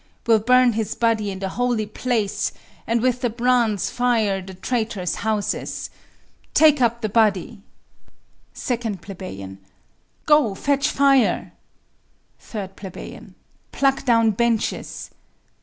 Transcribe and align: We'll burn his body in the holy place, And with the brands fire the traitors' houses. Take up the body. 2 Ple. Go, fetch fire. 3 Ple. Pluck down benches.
We'll 0.25 0.39
burn 0.39 0.73
his 0.73 0.95
body 0.95 1.29
in 1.29 1.37
the 1.37 1.49
holy 1.49 1.85
place, 1.85 2.53
And 2.87 3.01
with 3.03 3.21
the 3.21 3.29
brands 3.29 3.91
fire 3.91 4.41
the 4.41 4.55
traitors' 4.55 5.17
houses. 5.21 5.91
Take 6.55 6.81
up 6.81 7.01
the 7.01 7.07
body. 7.07 7.61
2 8.55 8.77
Ple. 8.97 9.57
Go, 10.25 10.55
fetch 10.55 10.87
fire. 10.87 11.53
3 12.39 12.69
Ple. 12.69 13.21
Pluck 13.71 14.03
down 14.03 14.31
benches. 14.31 15.11